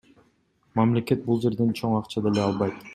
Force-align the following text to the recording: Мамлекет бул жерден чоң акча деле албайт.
Мамлекет 0.79 1.23
бул 1.29 1.45
жерден 1.47 1.77
чоң 1.83 1.97
акча 2.03 2.29
деле 2.29 2.47
албайт. 2.51 2.87